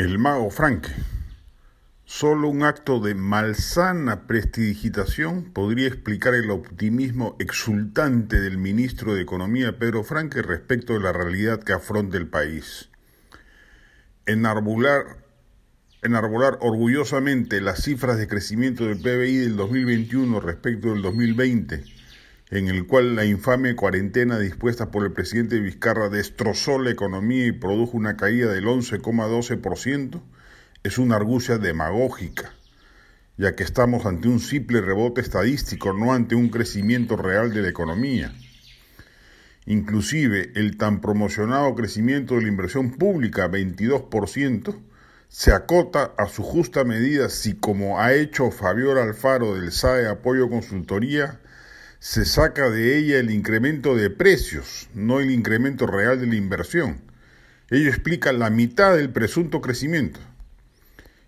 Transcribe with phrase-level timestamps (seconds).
[0.00, 0.88] El mago Franke.
[2.06, 9.78] Solo un acto de malsana prestidigitación podría explicar el optimismo exultante del ministro de Economía
[9.78, 12.88] Pedro Franque respecto de la realidad que afronta el país.
[14.24, 15.18] Enarbolar,
[16.00, 21.99] enarbolar orgullosamente las cifras de crecimiento del PBI del 2021 respecto del 2020
[22.50, 27.52] en el cual la infame cuarentena dispuesta por el presidente Vizcarra destrozó la economía y
[27.52, 30.20] produjo una caída del 11,12%,
[30.82, 32.52] es una argucia demagógica,
[33.36, 37.68] ya que estamos ante un simple rebote estadístico, no ante un crecimiento real de la
[37.68, 38.32] economía.
[39.66, 44.76] Inclusive el tan promocionado crecimiento de la inversión pública, 22%,
[45.28, 50.48] se acota a su justa medida si, como ha hecho Fabiola Alfaro del SAE Apoyo
[50.48, 51.38] Consultoría,
[52.00, 57.02] se saca de ella el incremento de precios, no el incremento real de la inversión.
[57.68, 60.18] Ello explica la mitad del presunto crecimiento.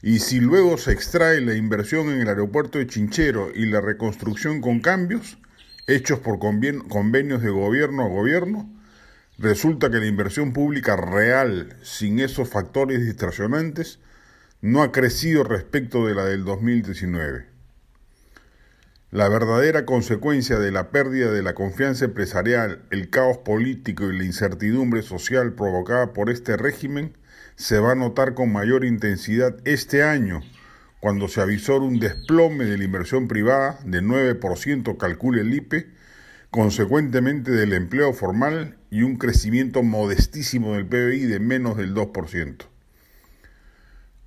[0.00, 4.62] Y si luego se extrae la inversión en el aeropuerto de Chinchero y la reconstrucción
[4.62, 5.36] con cambios,
[5.86, 8.66] hechos por convenios de gobierno a gobierno,
[9.36, 13.98] resulta que la inversión pública real, sin esos factores distraccionantes,
[14.62, 17.51] no ha crecido respecto de la del 2019.
[19.12, 24.24] La verdadera consecuencia de la pérdida de la confianza empresarial, el caos político y la
[24.24, 27.14] incertidumbre social provocada por este régimen
[27.54, 30.40] se va a notar con mayor intensidad este año,
[30.98, 35.90] cuando se avisó un desplome de la inversión privada de 9%, calcule el IPE,
[36.50, 42.71] consecuentemente del empleo formal y un crecimiento modestísimo del PBI de menos del 2%.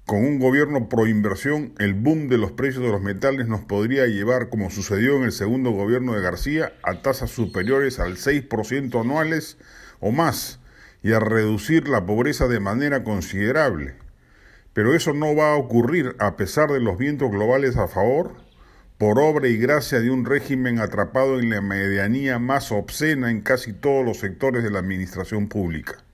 [0.06, 4.06] Con un gobierno pro inversión, el boom de los precios de los metales nos podría
[4.06, 9.58] llevar, como sucedió en el segundo gobierno de García, a tasas superiores al 6% anuales
[10.00, 10.60] o más
[11.02, 13.96] y a reducir la pobreza de manera considerable.
[14.74, 18.34] Pero eso no va a ocurrir a pesar de los vientos globales a favor,
[19.00, 23.74] por obra y gracia de un régimen atrapado en la medianía más obscena en casi
[23.74, 26.05] todos los sectores de la administración pública.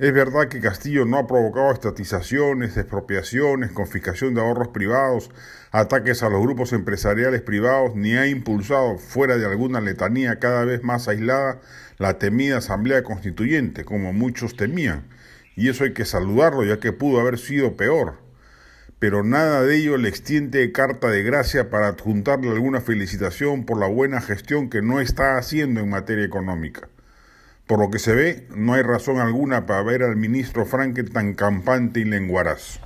[0.00, 5.30] Es verdad que Castillo no ha provocado estatizaciones, expropiaciones, confiscación de ahorros privados,
[5.72, 10.82] ataques a los grupos empresariales privados, ni ha impulsado, fuera de alguna letanía cada vez
[10.82, 11.60] más aislada,
[11.98, 15.04] la temida Asamblea Constituyente, como muchos temían.
[15.54, 18.14] Y eso hay que saludarlo, ya que pudo haber sido peor.
[18.98, 23.86] Pero nada de ello le extiende carta de gracia para adjuntarle alguna felicitación por la
[23.86, 26.88] buena gestión que no está haciendo en materia económica.
[27.70, 31.34] Por lo que se ve, no hay razón alguna para ver al ministro Frankel tan
[31.34, 32.80] campante y lenguaraz.